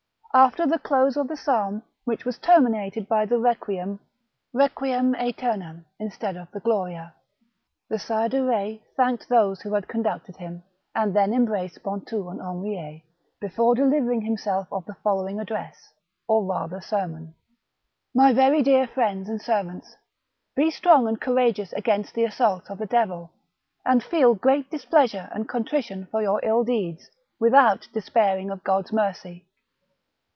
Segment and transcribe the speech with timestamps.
[0.33, 3.99] After the close of the psalm, which was terminated by the Requiem
[4.55, 7.13] cetemam instead of the Gloria,
[7.89, 10.63] the Sire de Betz thanked those who had conducted him,
[10.95, 13.01] and then embraced Pontou and Henriet,
[13.41, 15.91] before delivering himself of the following address,
[16.29, 17.35] or rather sermon
[18.15, 19.97] :—."My very dear friends and servants,
[20.55, 23.31] be strong and courageous against the assaults of the devil,
[23.85, 29.45] and feel great displeasure and ^contrition for your ill deeds, without despairing of God's mercy.